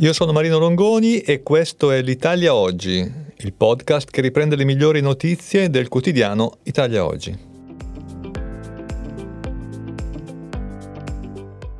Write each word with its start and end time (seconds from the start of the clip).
Io 0.00 0.14
sono 0.14 0.32
Marino 0.32 0.56
Longoni 0.56 1.18
e 1.18 1.42
questo 1.42 1.90
è 1.90 2.00
l'Italia 2.00 2.54
Oggi, 2.54 3.06
il 3.36 3.52
podcast 3.52 4.10
che 4.10 4.22
riprende 4.22 4.56
le 4.56 4.64
migliori 4.64 5.02
notizie 5.02 5.68
del 5.68 5.88
quotidiano 5.88 6.56
Italia 6.62 7.04
Oggi. 7.04 7.38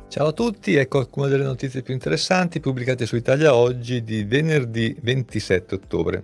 Ciao 0.07 0.27
a 0.27 0.31
tutti, 0.33 0.75
ecco 0.75 0.99
alcune 0.99 1.29
delle 1.29 1.45
notizie 1.45 1.81
più 1.81 1.95
interessanti 1.95 2.59
pubblicate 2.59 3.07
su 3.07 3.15
Italia 3.15 3.55
Oggi 3.55 4.03
di 4.03 4.23
venerdì 4.23 4.95
27 5.01 5.73
ottobre. 5.73 6.23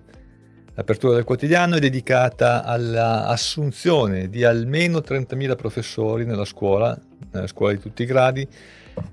L'apertura 0.78 1.16
del 1.16 1.24
quotidiano 1.24 1.78
è 1.78 1.80
dedicata 1.80 2.64
all'assunzione 2.64 4.30
di 4.30 4.44
almeno 4.44 5.00
30.000 5.00 5.56
professori 5.56 6.24
nella 6.24 6.46
scuola, 6.46 6.96
nelle 7.32 7.48
scuole 7.48 7.74
di 7.74 7.82
tutti 7.82 8.04
i 8.04 8.06
gradi, 8.06 8.48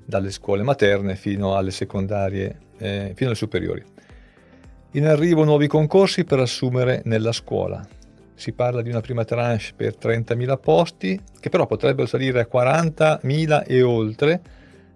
dalle 0.04 0.30
scuole 0.30 0.62
materne 0.62 1.16
fino 1.16 1.56
alle 1.56 1.70
secondarie 1.70 2.58
eh, 2.76 3.12
fino 3.14 3.30
alle 3.30 3.38
superiori. 3.38 3.82
In 4.90 5.06
arrivo 5.06 5.44
nuovi 5.44 5.66
concorsi 5.66 6.24
per 6.24 6.38
assumere 6.40 7.00
nella 7.06 7.32
scuola. 7.32 7.82
Si 8.34 8.52
parla 8.52 8.82
di 8.82 8.90
una 8.90 9.00
prima 9.00 9.24
tranche 9.24 9.72
per 9.74 9.96
30.000 9.98 10.60
posti, 10.60 11.18
che 11.40 11.48
però 11.48 11.64
potrebbero 11.64 12.06
salire 12.06 12.40
a 12.40 12.48
40.000 12.52 13.64
e 13.66 13.80
oltre, 13.80 14.40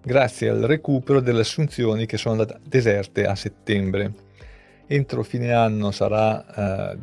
grazie 0.03 0.51
al 0.51 0.61
recupero 0.61 1.21
delle 1.21 1.41
assunzioni 1.41 2.05
che 2.05 2.19
sono 2.19 2.43
andate 2.43 2.61
deserte 2.63 3.25
a 3.25 3.35
settembre. 3.35 4.27
Entro 4.91 5.23
fine 5.23 5.53
anno 5.53 5.91
sarà 5.91 6.93
eh, 6.95 6.99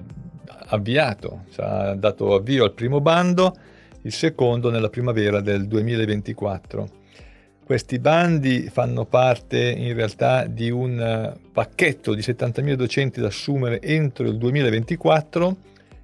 avviato, 0.70 1.44
sarà 1.50 1.94
dato 1.94 2.34
avvio 2.34 2.64
al 2.64 2.74
primo 2.74 3.00
bando, 3.00 3.56
il 4.02 4.12
secondo 4.12 4.72
nella 4.72 4.90
primavera 4.90 5.40
del 5.40 5.68
2024. 5.68 6.90
Questi 7.64 8.00
bandi 8.00 8.70
fanno 8.72 9.06
parte 9.06 9.70
in 9.70 9.94
realtà 9.94 10.46
di 10.48 10.72
un 10.72 11.00
eh, 11.00 11.40
pacchetto 11.52 12.16
di 12.16 12.22
70.000 12.22 12.74
docenti 12.74 13.22
da 13.22 13.28
assumere 13.28 13.80
entro 13.82 14.28
il 14.28 14.38
2024 14.40 15.56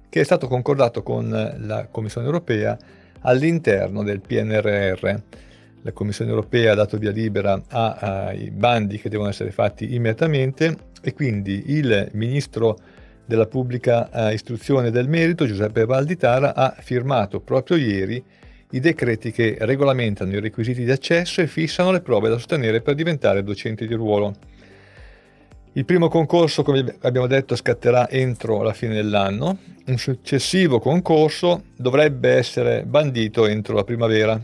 che 0.08 0.20
è 0.20 0.24
stato 0.24 0.46
concordato 0.46 1.02
con 1.02 1.30
la 1.58 1.88
Commissione 1.90 2.26
europea 2.26 2.78
all'interno 3.22 4.04
del 4.04 4.20
PNRR. 4.20 5.14
La 5.82 5.92
Commissione 5.92 6.30
europea 6.30 6.72
ha 6.72 6.76
dato 6.76 6.96
via 6.96 7.10
libera 7.10 7.60
ai 7.66 8.52
bandi 8.52 9.00
che 9.00 9.08
devono 9.08 9.30
essere 9.30 9.50
fatti 9.50 9.94
immediatamente 9.94 10.90
e 11.02 11.12
quindi 11.12 11.64
il 11.66 12.08
ministro 12.12 12.78
della 13.26 13.46
pubblica 13.46 14.10
eh, 14.10 14.34
istruzione 14.34 14.90
del 14.90 15.08
merito, 15.08 15.46
Giuseppe 15.46 15.84
Valditara, 15.84 16.54
ha 16.54 16.74
firmato 16.78 17.40
proprio 17.40 17.76
ieri 17.76 18.22
i 18.70 18.80
decreti 18.80 19.30
che 19.30 19.56
regolamentano 19.60 20.32
i 20.32 20.40
requisiti 20.40 20.84
di 20.84 20.90
accesso 20.90 21.40
e 21.40 21.46
fissano 21.46 21.90
le 21.90 22.00
prove 22.00 22.28
da 22.28 22.36
sostenere 22.36 22.80
per 22.80 22.94
diventare 22.94 23.42
docenti 23.42 23.86
di 23.86 23.94
ruolo. 23.94 24.34
Il 25.74 25.84
primo 25.86 26.08
concorso, 26.08 26.62
come 26.62 26.96
abbiamo 27.00 27.26
detto, 27.26 27.56
scatterà 27.56 28.10
entro 28.10 28.62
la 28.62 28.74
fine 28.74 28.94
dell'anno. 28.94 29.58
Un 29.86 29.96
successivo 29.96 30.78
concorso 30.78 31.64
dovrebbe 31.76 32.30
essere 32.32 32.84
bandito 32.84 33.46
entro 33.46 33.74
la 33.74 33.84
primavera. 33.84 34.38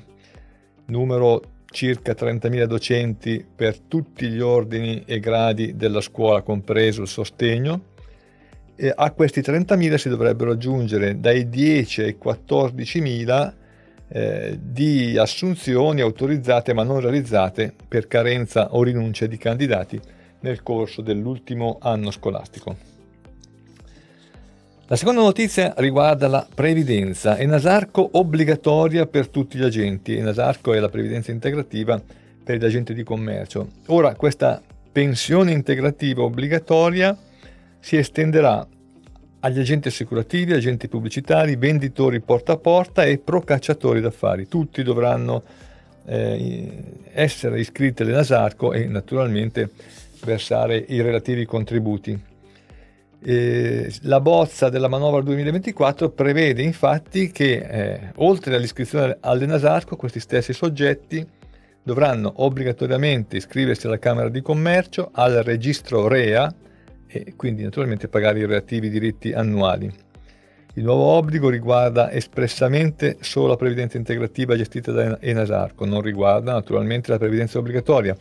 Numero 0.87 1.43
circa 1.71 2.13
30.000 2.13 2.65
docenti 2.65 3.45
per 3.55 3.79
tutti 3.79 4.29
gli 4.29 4.41
ordini 4.41 5.03
e 5.07 5.21
gradi 5.21 5.77
della 5.77 6.01
scuola, 6.01 6.43
compreso 6.43 7.03
il 7.03 7.09
sostegno. 7.09 7.97
E 8.75 8.93
a 8.95 9.11
questi 9.11 9.41
30.000 9.41 9.95
si 9.97 10.09
dovrebbero 10.09 10.53
aggiungere 10.53 11.19
dai 11.19 11.49
10 11.49 12.03
ai 12.03 12.17
14.000 12.23 13.53
eh, 14.11 14.59
di 14.61 15.19
assunzioni 15.19 16.01
autorizzate 16.01 16.73
ma 16.73 16.83
non 16.83 17.01
realizzate 17.01 17.75
per 17.87 18.07
carenza 18.07 18.75
o 18.75 18.83
rinuncia 18.83 19.27
di 19.27 19.37
candidati 19.37 20.01
nel 20.41 20.63
corso 20.63 21.03
dell'ultimo 21.03 21.79
anno 21.81 22.11
scolastico. 22.11 22.98
La 24.91 24.97
seconda 24.97 25.21
notizia 25.21 25.75
riguarda 25.77 26.29
la 26.29 26.49
previdenza. 26.53 27.37
Enasarco 27.37 28.09
obbligatoria 28.13 29.05
per 29.05 29.29
tutti 29.29 29.59
gli 29.59 29.63
agenti. 29.63 30.17
Enasarco 30.17 30.73
è 30.73 30.79
la 30.79 30.89
previdenza 30.89 31.31
integrativa 31.31 32.01
per 32.43 32.57
gli 32.57 32.65
agenti 32.65 32.95
di 32.95 33.03
commercio. 33.03 33.69
Ora 33.89 34.15
questa 34.15 34.63
pensione 34.91 35.53
integrativa 35.53 36.23
obbligatoria 36.23 37.15
si 37.79 37.99
estenderà 37.99 38.67
agli 39.41 39.59
agenti 39.59 39.89
assicurativi, 39.89 40.55
agenti 40.55 40.89
pubblicitari, 40.89 41.57
venditori 41.57 42.21
porta 42.21 42.53
a 42.53 42.57
porta 42.57 43.05
e 43.05 43.19
procacciatori 43.19 44.01
d'affari. 44.01 44.49
Tutti 44.49 44.83
dovranno 44.83 45.43
eh, 46.07 46.83
essere 47.13 47.61
iscritti 47.61 48.01
all'Enasarco 48.01 48.73
e 48.73 48.87
naturalmente 48.87 49.69
versare 50.25 50.83
i 50.89 51.03
relativi 51.03 51.45
contributi. 51.45 52.28
E 53.21 53.93
la 54.03 54.21
bozza 54.21 54.69
della 54.69 54.89
manovra 54.89 55.21
2024 55.23 56.11
prevede 56.11 56.63
infatti 56.63 57.31
che 57.31 57.57
eh, 57.57 58.13
oltre 58.17 58.55
all'iscrizione 58.55 59.17
all'Enasarco 59.21 59.97
questi 59.97 60.21
stessi 60.21 60.53
soggetti 60.53 61.27
dovranno 61.83 62.33
obbligatoriamente 62.37 63.37
iscriversi 63.37 63.87
alla 63.87 63.99
Camera 63.99 64.29
di 64.29 64.43
Commercio, 64.43 65.11
al 65.13 65.41
registro 65.43 66.07
REA, 66.07 66.55
e 67.07 67.33
quindi 67.35 67.63
naturalmente 67.63 68.09
pagare 68.09 68.41
i 68.41 68.47
relativi 68.47 68.91
diritti 68.91 69.33
annuali. 69.33 69.91
Il 70.75 70.85
nuovo 70.85 71.05
obbligo 71.05 71.49
riguarda 71.49 72.13
espressamente 72.13 73.17
solo 73.21 73.49
la 73.49 73.57
previdenza 73.57 73.97
integrativa 73.97 74.55
gestita 74.55 74.93
da 74.93 75.19
Enasarco, 75.21 75.87
non 75.87 76.03
riguarda 76.03 76.53
naturalmente 76.53 77.11
la 77.11 77.19
previdenza 77.19 77.59
obbligatoria, 77.59 78.15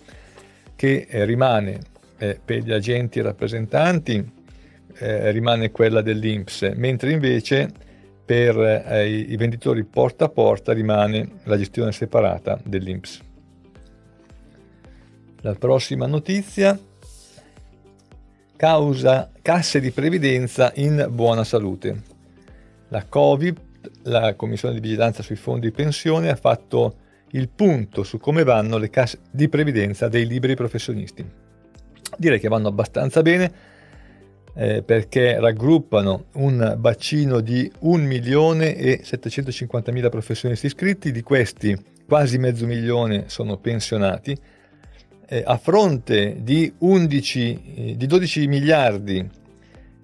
che 0.76 1.06
eh, 1.10 1.26
rimane 1.26 1.80
eh, 2.18 2.40
per 2.44 2.64
gli 2.64 2.72
agenti 2.72 3.20
e 3.20 3.24
rappresentanti, 3.24 4.32
eh, 5.00 5.32
rimane 5.32 5.72
quella 5.72 6.02
dell'INPS, 6.02 6.74
mentre 6.76 7.12
invece 7.12 7.70
per 8.26 8.58
eh, 8.58 9.08
i 9.08 9.38
venditori 9.38 9.84
porta 9.86 10.26
a 10.26 10.30
porta 10.30 10.74
rimane 10.74 11.40
la 11.44 11.58
gestione 11.58 11.92
separata 11.92 12.60
dell'INPS. 12.64 13.22
La 15.42 15.54
prossima 15.54 16.08
notizia 16.08 16.78
causa 18.58 19.32
casse 19.42 19.80
di 19.80 19.92
previdenza 19.92 20.72
in 20.76 21.08
buona 21.10 21.44
salute. 21.44 22.02
La 22.90 23.06
Covid, 23.08 23.60
la 24.04 24.34
Commissione 24.36 24.74
di 24.74 24.82
Vigilanza 24.82 25.24
sui 25.24 25.36
Fondi 25.36 25.68
di 25.68 25.74
Pensione, 25.74 26.30
ha 26.30 26.36
fatto 26.36 26.96
il 27.32 27.48
punto 27.50 28.04
su 28.04 28.18
come 28.18 28.44
vanno 28.44 28.78
le 28.78 28.90
casse 28.90 29.20
di 29.32 29.48
previdenza 29.48 30.10
dei 30.10 30.26
liberi 30.26 30.56
professionisti. 30.56 31.26
Direi 32.18 32.40
che 32.40 32.48
vanno 32.48 32.68
abbastanza 32.68 33.22
bene 33.22 33.76
eh, 34.60 34.82
perché 34.82 35.40
raggruppano 35.40 36.26
un 36.34 36.76
bacino 36.80 37.42
di 37.42 37.72
1 37.80 38.04
milione 38.04 38.76
e 38.76 39.02
750 39.04 39.92
mila 39.92 40.10
professionisti 40.10 40.66
iscritti, 40.66 41.12
di 41.12 41.22
questi 41.22 41.78
quasi 42.08 42.40
mezzo 42.40 42.66
milione 42.66 43.26
sono 43.28 43.58
pensionati, 43.58 44.36
eh, 45.30 45.44
a 45.46 45.58
fronte 45.58 46.38
di, 46.42 46.74
11, 46.80 47.74
eh, 47.76 47.96
di 47.98 48.08
12 48.08 48.48
miliardi 48.48 49.30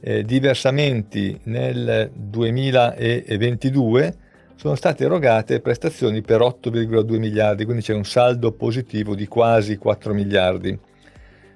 eh, 0.01 0.23
di 0.23 0.39
versamenti 0.39 1.39
nel 1.43 2.11
2022, 2.13 4.17
sono 4.55 4.75
state 4.75 5.05
erogate 5.05 5.61
prestazioni 5.61 6.21
per 6.21 6.41
8,2 6.41 7.17
miliardi, 7.17 7.65
quindi 7.65 7.81
c'è 7.81 7.95
un 7.95 8.05
saldo 8.05 8.51
positivo 8.51 9.15
di 9.15 9.25
quasi 9.27 9.77
4 9.77 10.13
miliardi. 10.13 10.79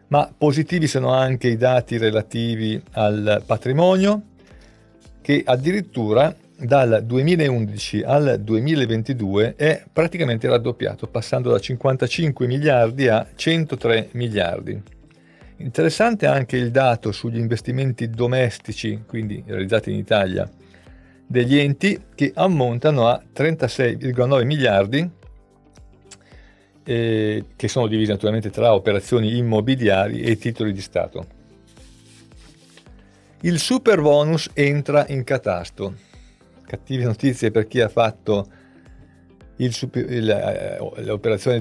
Ma 0.09 0.31
positivi 0.35 0.88
sono 0.88 1.12
anche 1.12 1.50
i 1.50 1.57
dati 1.57 1.97
relativi 1.97 2.81
al 2.91 3.44
patrimonio, 3.45 4.22
che 5.22 5.44
addirittura 5.45 6.34
dal 6.59 7.03
2011 7.06 8.03
al 8.03 8.40
2022 8.41 9.56
è 9.56 9.84
praticamente 9.91 10.47
raddoppiato, 10.47 11.07
passando 11.07 11.51
da 11.51 11.59
55 11.59 12.48
miliardi 12.48 13.07
a 13.09 13.27
103 13.36 14.09
miliardi. 14.13 14.81
Interessante 15.57 16.25
anche 16.25 16.56
il 16.56 16.71
dato 16.71 17.12
sugli 17.12 17.38
investimenti 17.38 18.10
domestici, 18.10 19.03
quindi 19.06 19.44
realizzati 19.45 19.92
in 19.92 19.98
Italia, 19.98 20.50
degli 21.25 21.57
enti 21.57 22.01
che 22.15 22.31
ammontano 22.33 23.07
a 23.07 23.21
36,9 23.36 24.45
miliardi, 24.45 25.10
eh, 26.88 27.44
che 27.56 27.68
sono 27.68 27.88
divisi 27.88 28.12
naturalmente 28.12 28.50
tra 28.50 28.74
operazioni 28.74 29.38
immobiliari 29.38 30.22
e 30.22 30.38
titoli 30.38 30.72
di 30.72 30.81
Stato. 30.81 31.36
Il 33.42 33.60
super 33.60 34.01
bonus 34.01 34.50
entra 34.54 35.06
in 35.10 35.24
catasto 35.24 36.06
cattive 36.68 37.06
notizie 37.06 37.50
per 37.50 37.66
chi 37.66 37.80
ha 37.80 37.88
fatto 37.88 38.48
il, 39.56 39.75
il, 39.94 40.30
eh, 40.30 41.01
le 41.01 41.10
operazioni 41.10 41.60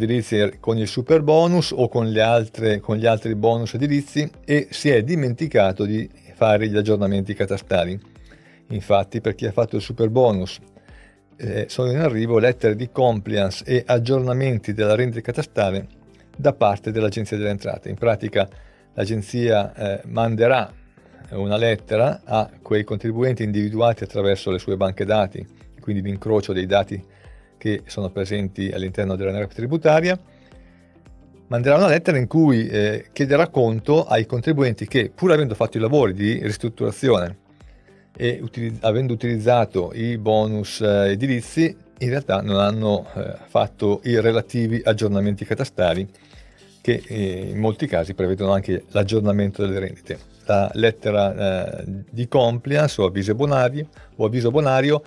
con 0.60 0.76
il 0.76 0.88
super 0.88 1.22
bonus 1.22 1.70
o 1.70 1.88
con, 1.88 2.14
altre, 2.18 2.80
con, 2.80 2.96
gli 2.96 3.06
altri 3.06 3.34
bonus 3.34 3.74
edilizi 3.74 4.28
e 4.44 4.68
si 4.70 4.90
è 4.90 5.02
dimenticato 5.02 5.86
di 5.86 6.10
fare 6.34 6.68
gli 6.68 6.76
aggiornamenti 6.76 7.32
catastali. 7.32 7.98
Infatti 8.70 9.20
per 9.20 9.34
chi 9.34 9.46
ha 9.46 9.52
fatto 9.52 9.76
il 9.76 9.82
super 9.82 10.10
bonus 10.10 10.58
eh, 11.36 11.66
sono 11.68 11.90
in 11.90 11.98
arrivo 11.98 12.38
lettere 12.38 12.74
di 12.74 12.90
compliance 12.90 13.64
e 13.64 13.82
aggiornamenti 13.86 14.72
della 14.72 14.94
rendita 14.94 15.20
catastale 15.20 15.86
da 16.36 16.52
parte 16.52 16.90
dell'Agenzia 16.90 17.36
delle 17.36 17.50
Entrate. 17.50 17.88
In 17.88 17.96
pratica 17.96 18.48
l'agenzia 18.94 19.74
eh, 19.74 20.00
manderà 20.06 20.72
una 21.30 21.56
lettera 21.56 22.20
a 22.24 22.48
quei 22.62 22.84
contribuenti 22.84 23.42
individuati 23.42 24.04
attraverso 24.04 24.50
le 24.50 24.58
sue 24.58 24.76
banche 24.76 25.04
dati, 25.04 25.44
quindi 25.80 26.02
l'incrocio 26.02 26.52
dei 26.52 26.66
dati 26.66 27.02
che 27.58 27.82
sono 27.86 28.10
presenti 28.10 28.70
all'interno 28.70 29.16
della 29.16 29.32
NREP 29.32 29.52
tributaria, 29.52 30.18
manderà 31.48 31.76
una 31.76 31.88
lettera 31.88 32.16
in 32.16 32.26
cui 32.26 32.68
eh, 32.68 33.06
chiederà 33.12 33.48
conto 33.48 34.04
ai 34.04 34.26
contribuenti 34.26 34.86
che, 34.86 35.10
pur 35.14 35.32
avendo 35.32 35.54
fatto 35.54 35.78
i 35.78 35.80
lavori 35.80 36.12
di 36.12 36.40
ristrutturazione 36.42 37.44
e 38.16 38.38
utilizz- 38.42 38.82
avendo 38.82 39.12
utilizzato 39.12 39.92
i 39.94 40.16
bonus 40.16 40.80
eh, 40.80 41.10
edilizi, 41.10 41.76
in 41.98 42.08
realtà 42.08 42.40
non 42.40 42.58
hanno 42.58 43.06
eh, 43.14 43.34
fatto 43.46 44.00
i 44.04 44.20
relativi 44.20 44.80
aggiornamenti 44.84 45.44
catastali 45.44 46.08
che 46.80 47.02
eh, 47.06 47.50
in 47.50 47.58
molti 47.58 47.86
casi 47.86 48.14
prevedono 48.14 48.52
anche 48.52 48.84
l'aggiornamento 48.88 49.64
delle 49.64 49.80
rendite. 49.80 50.18
La 50.44 50.70
lettera 50.74 51.80
eh, 51.80 51.84
di 52.08 52.28
compliance 52.28 53.00
o 53.00 53.06
avviso 53.06 53.34
bonario, 53.34 53.88
o 54.16 54.26
avviso 54.26 54.50
bonario 54.50 55.02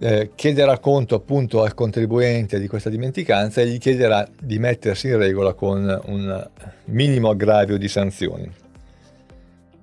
eh, 0.00 0.30
chiederà 0.34 0.78
conto 0.78 1.14
appunto 1.14 1.62
al 1.62 1.74
contribuente 1.74 2.58
di 2.58 2.66
questa 2.66 2.90
dimenticanza 2.90 3.60
e 3.60 3.66
gli 3.66 3.78
chiederà 3.78 4.26
di 4.40 4.58
mettersi 4.58 5.08
in 5.08 5.18
regola 5.18 5.52
con 5.52 6.00
un 6.06 6.48
minimo 6.86 7.30
aggravio 7.30 7.78
di 7.78 7.86
sanzioni. 7.86 8.50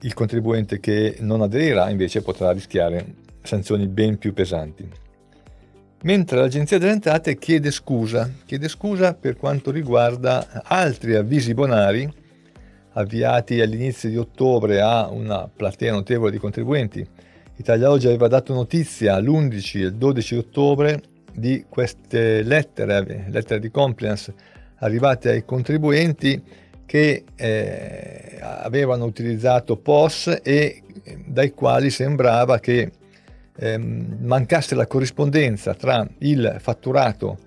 Il 0.01 0.13
contribuente 0.13 0.79
che 0.79 1.17
non 1.19 1.41
aderirà 1.41 1.89
invece 1.89 2.21
potrà 2.21 2.51
rischiare 2.51 3.05
sanzioni 3.43 3.87
ben 3.87 4.17
più 4.17 4.33
pesanti. 4.33 4.87
Mentre 6.03 6.39
l'Agenzia 6.39 6.79
delle 6.79 6.93
Entrate 6.93 7.37
chiede 7.37 7.69
scusa, 7.69 8.29
chiede 8.45 8.67
scusa 8.67 9.13
per 9.13 9.37
quanto 9.37 9.69
riguarda 9.69 10.63
altri 10.63 11.15
avvisi 11.15 11.53
bonari 11.53 12.11
avviati 12.93 13.61
all'inizio 13.61 14.09
di 14.09 14.17
ottobre 14.17 14.81
a 14.81 15.07
una 15.09 15.47
platea 15.47 15.93
notevole 15.93 16.31
di 16.31 16.39
contribuenti 16.39 17.07
Italia 17.61 17.91
Oggi 17.91 18.07
aveva 18.07 18.27
dato 18.27 18.53
notizia 18.53 19.19
l'11 19.19 19.77
e 19.77 19.79
il 19.81 19.93
12 19.93 20.35
ottobre 20.35 20.99
di 21.31 21.65
queste 21.69 22.41
lettere, 22.41 23.27
lettere 23.29 23.59
di 23.59 23.69
compliance 23.69 24.33
arrivate 24.77 25.29
ai 25.29 25.45
contribuenti 25.45 26.41
che 26.91 27.23
eh, 27.37 28.37
avevano 28.41 29.05
utilizzato 29.05 29.77
POS 29.77 30.41
e 30.43 30.83
dai 31.25 31.51
quali 31.51 31.89
sembrava 31.89 32.59
che 32.59 32.91
eh, 33.55 33.77
mancasse 33.77 34.75
la 34.75 34.85
corrispondenza 34.87 35.73
tra 35.73 36.05
il 36.17 36.57
fatturato 36.59 37.37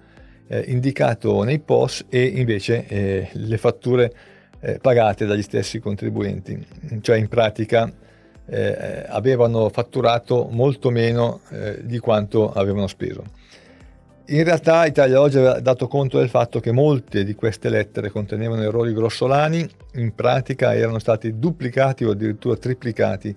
eh, 0.47 0.65
indicato 0.69 1.43
nei 1.43 1.59
POS 1.59 2.07
e 2.09 2.25
invece 2.25 2.87
eh, 2.87 3.29
le 3.33 3.59
fatture 3.59 4.15
eh, 4.61 4.79
pagate 4.79 5.27
dagli 5.27 5.43
stessi 5.43 5.79
contribuenti. 5.79 6.67
Cioè 7.03 7.19
in 7.19 7.29
pratica 7.29 7.93
eh, 8.47 9.05
avevano 9.09 9.69
fatturato 9.69 10.49
molto 10.51 10.89
meno 10.89 11.43
di 11.83 11.99
quanto 11.99 12.51
avevano 12.51 12.87
speso. 12.87 13.25
In 14.27 14.43
realtà 14.43 14.87
Italia 14.87 15.21
Oggi 15.21 15.37
aveva 15.37 15.61
dato 15.61 15.87
conto 15.87 16.19
del 16.19 16.31
fatto 16.31 16.59
che 16.59 16.73
molte 16.73 17.25
di 17.25 17.35
queste 17.35 17.69
lettere 17.69 18.09
contenevano 18.09 18.63
errori 18.63 18.95
grossolani, 18.95 19.69
in 19.97 20.15
pratica 20.15 20.75
erano 20.75 20.99
stati 20.99 21.39
duplicati 21.39 22.05
o 22.05 22.13
addirittura 22.13 22.57
triplicati 22.57 23.37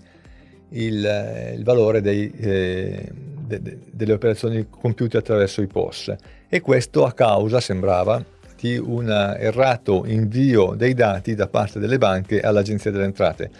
il, 0.69 1.53
il 1.57 1.63
valore 1.65 1.99
dei, 1.99 2.31
eh, 2.31 3.11
de, 3.11 3.61
de, 3.61 3.79
delle 3.91 4.13
operazioni 4.13 4.67
compiute 4.69 5.17
attraverso 5.17 5.61
i 5.61 5.67
POS 5.67 6.15
e 6.47 6.61
questo 6.61 7.03
a 7.03 7.11
causa, 7.11 7.59
sembrava, 7.59 8.23
di 8.57 8.77
un 8.77 9.09
errato 9.09 10.05
invio 10.05 10.73
dei 10.73 10.93
dati 10.93 11.35
da 11.35 11.47
parte 11.47 11.79
delle 11.79 11.97
banche 11.97 12.39
all'Agenzia 12.39 12.91
delle 12.91 13.03
Entrate. 13.03 13.51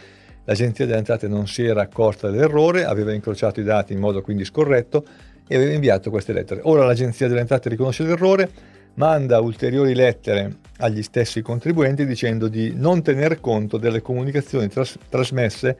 L'Agenzia 0.46 0.86
delle 0.86 1.00
Entrate 1.00 1.28
non 1.28 1.46
si 1.46 1.66
era 1.66 1.82
accorta 1.82 2.30
dell'errore, 2.30 2.86
aveva 2.86 3.12
incrociato 3.12 3.60
i 3.60 3.64
dati 3.66 3.92
in 3.92 4.00
modo 4.00 4.22
quindi 4.22 4.46
scorretto 4.46 5.06
e 5.48 5.56
aveva 5.56 5.74
inviato 5.74 6.10
queste 6.10 6.34
lettere. 6.34 6.62
Ora 6.64 6.86
l'Agenzia 6.86 7.28
delle 7.28 7.42
Entrate 7.42 7.70
riconosce 7.70 8.04
l'errore, 8.04 8.50
manda 8.96 9.40
ulteriori 9.40 9.94
lettere 9.96 10.56
agli 10.78 11.02
stessi 11.02 11.42
contribuenti 11.42 12.06
dicendo 12.06 12.48
di 12.48 12.74
non 12.76 13.02
tener 13.02 13.40
conto 13.40 13.78
delle 13.78 14.02
comunicazioni 14.02 14.68
tras- 14.68 14.98
trasmesse 15.10 15.78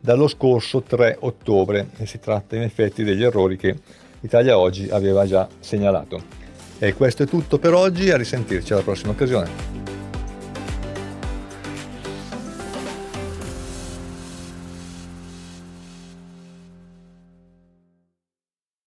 dallo 0.00 0.28
scorso 0.28 0.82
3 0.82 1.16
ottobre 1.20 1.88
e 1.96 2.06
si 2.06 2.18
tratta 2.18 2.56
in 2.56 2.62
effetti 2.62 3.04
degli 3.04 3.22
errori 3.22 3.56
che 3.56 3.74
Italia 4.20 4.58
Oggi 4.58 4.88
aveva 4.90 5.26
già 5.26 5.48
segnalato. 5.60 6.42
E 6.78 6.92
questo 6.92 7.22
è 7.22 7.26
tutto 7.26 7.58
per 7.58 7.72
oggi, 7.72 8.10
a 8.10 8.16
risentirci 8.16 8.72
alla 8.72 8.82
prossima 8.82 9.12
occasione. 9.12 9.73